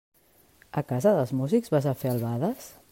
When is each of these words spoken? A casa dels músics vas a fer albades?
A 0.81 0.83
casa 0.93 1.13
dels 1.19 1.35
músics 1.41 1.75
vas 1.77 1.89
a 1.93 1.97
fer 2.05 2.15
albades? 2.17 2.71